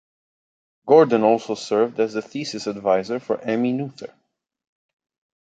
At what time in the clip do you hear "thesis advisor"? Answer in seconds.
2.23-3.19